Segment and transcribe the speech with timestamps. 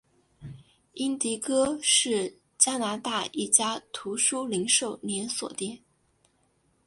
[0.95, 5.77] 英迪戈是加拿大一家图书零售连锁店。